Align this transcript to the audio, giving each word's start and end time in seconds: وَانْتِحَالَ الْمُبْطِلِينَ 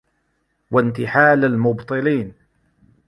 وَانْتِحَالَ 0.71 1.45
الْمُبْطِلِينَ 1.45 2.33